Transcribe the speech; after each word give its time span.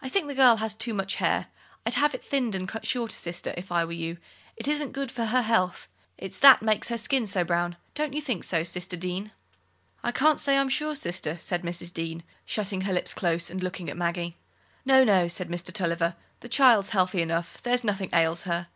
I 0.00 0.08
think 0.08 0.28
the 0.28 0.36
girl 0.36 0.58
has 0.58 0.72
too 0.72 0.94
much 0.94 1.16
hair. 1.16 1.48
I'd 1.84 1.94
have 1.94 2.14
it 2.14 2.22
thinned 2.24 2.54
and 2.54 2.68
cut 2.68 2.86
shorter, 2.86 3.16
sister, 3.16 3.52
if 3.56 3.72
I 3.72 3.84
were 3.84 3.90
you; 3.90 4.18
it 4.56 4.68
isn't 4.68 4.92
good 4.92 5.10
for 5.10 5.24
her 5.24 5.42
health. 5.42 5.88
It's 6.16 6.38
that 6.38 6.62
makes 6.62 6.90
her 6.90 6.96
skin 6.96 7.26
so 7.26 7.42
brown, 7.42 7.76
don't 7.92 8.12
you 8.14 8.20
think 8.20 8.44
so, 8.44 8.62
sister 8.62 8.96
Deane?" 8.96 9.32
"I 10.04 10.12
can't 10.12 10.38
say, 10.38 10.58
I'm 10.58 10.68
sure, 10.68 10.94
sister," 10.94 11.38
said 11.38 11.64
Mrs. 11.64 11.92
Deane, 11.92 12.22
shutting 12.44 12.82
her 12.82 12.92
lips 12.92 13.14
close 13.14 13.50
and 13.50 13.64
looking 13.64 13.90
at 13.90 13.96
Maggie. 13.96 14.36
"No, 14.84 15.02
no," 15.02 15.26
said 15.26 15.48
Mr. 15.48 15.72
Tulliver, 15.72 16.14
"the 16.38 16.48
child's 16.48 16.90
healthy 16.90 17.20
enough: 17.20 17.60
there's 17.64 17.82
nothing 17.82 18.10
ails 18.12 18.44
her. 18.44 18.68